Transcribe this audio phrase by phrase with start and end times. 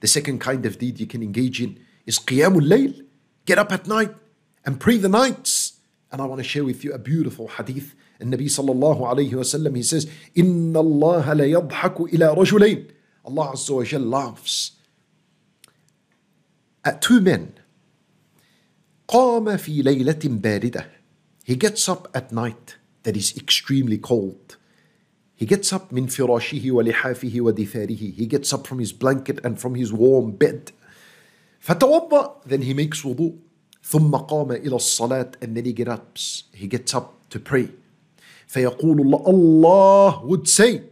[0.00, 3.04] The second kind of deed you can engage in is Qiyamul Layl.
[3.44, 4.14] Get up at night
[4.64, 5.74] and pray the nights.
[6.10, 7.94] And I want to share with you a beautiful hadith.
[8.20, 12.90] And Nabi sallallahu alayhi wasallam, he says, إِنَّ اللَّهَ لَيَضْحَكُ إِلَى رَجُلَيْن
[13.24, 14.72] Allah Azza wa Jal laughs
[16.84, 17.54] at two men.
[19.08, 20.86] قام في ليلة باردة.
[21.44, 24.56] He gets up at night that is extremely cold.
[25.36, 28.14] He gets up من فراشه ولحافه ودثاره.
[28.16, 30.72] He gets up from his blanket and from his warm bed.
[31.60, 33.38] فتوضأ then he makes wudu.
[33.82, 36.18] ثم قام إلى الصلاة and then he gets up.
[36.52, 37.70] He gets up to pray.
[38.46, 40.82] فيقول الله Allah would say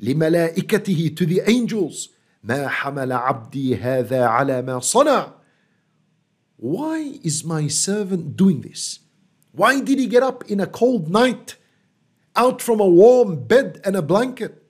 [0.00, 2.10] لملائكته to the angels
[2.44, 5.32] ما حمل عبدي هذا على ما صنع
[6.58, 9.00] Why is my servant doing this?
[9.52, 11.56] Why did he get up in a cold night
[12.36, 14.62] out from a warm bed and a blanket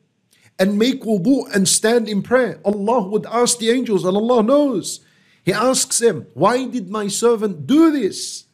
[0.58, 2.60] and make wudu and stand in prayer?
[2.64, 5.00] Allah would ask the angels, and Allah knows.
[5.44, 8.44] He asks them, Why did my servant do this?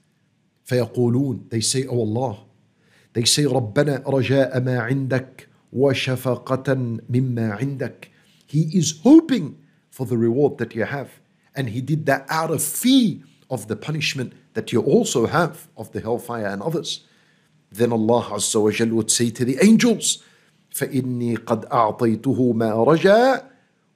[0.67, 2.45] فيقولون, they say, Oh Allah,
[3.13, 6.75] they say, ربنا رجاء ما عندك وشفقة
[7.11, 8.11] مما عندك.
[8.47, 9.59] He is hoping
[9.91, 11.21] for the reward that you have.
[11.55, 15.93] And he did that out of fear of the punishment that you also have of
[15.93, 17.05] the hellfire and others.
[17.71, 20.23] Then Allah Azza wa Jal would say to the angels,
[20.75, 23.45] فإني قد أعطيته ما رجا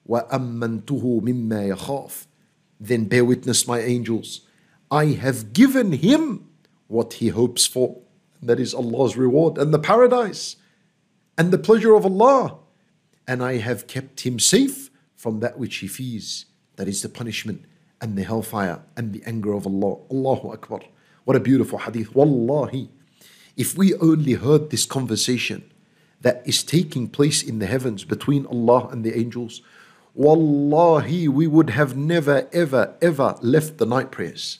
[0.07, 2.27] وأمنته مما يخاف.
[2.81, 4.43] Then bear witness, my angels,
[4.91, 6.49] I have given him
[6.87, 7.99] what he hopes for.
[8.43, 10.57] That is Allah's reward and the paradise
[11.37, 12.59] and the pleasure of Allah.
[13.27, 16.47] And I have kept him safe from that which he fears.
[16.77, 17.65] That is the punishment
[18.01, 19.99] and the hellfire and the anger of Allah.
[20.11, 20.81] Allahu Akbar.
[21.25, 22.15] What a beautiful hadith.
[22.15, 22.89] Wallahi.
[23.56, 25.70] If we only heard this conversation
[26.22, 29.62] that is taking place in the heavens between Allah and the angels,
[30.16, 34.60] Wallahi, we would have never, ever, ever left the night prayers.